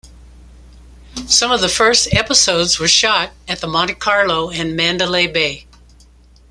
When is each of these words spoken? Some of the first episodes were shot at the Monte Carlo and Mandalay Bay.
Some 1.27 1.51
of 1.51 1.61
the 1.61 1.69
first 1.69 2.11
episodes 2.11 2.79
were 2.79 2.87
shot 2.87 3.33
at 3.47 3.59
the 3.61 3.67
Monte 3.67 3.93
Carlo 3.93 4.49
and 4.49 4.75
Mandalay 4.75 5.27
Bay. 5.27 5.67